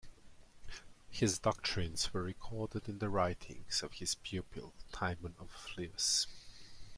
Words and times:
His 1.11 1.37
doctrines 1.37 2.11
were 2.11 2.23
recorded 2.23 2.89
in 2.89 2.97
the 2.97 3.07
writings 3.07 3.83
of 3.83 3.91
his 3.93 4.15
pupil 4.15 4.73
Timon 4.91 5.35
of 5.37 5.51
Phlius. 5.51 6.25